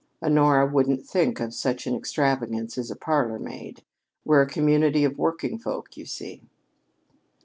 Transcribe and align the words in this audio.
Honora 0.23 0.65
wouldn't 0.65 1.05
think 1.05 1.39
of 1.39 1.53
such 1.53 1.85
an 1.85 1.95
extravagance 1.95 2.75
as 2.75 2.89
a 2.89 2.95
parlor 2.95 3.37
maid. 3.37 3.83
We're 4.25 4.41
a 4.41 4.47
community 4.49 5.03
of 5.03 5.19
working 5.19 5.59
folk, 5.59 5.95
you 5.95 6.07
see." 6.07 6.41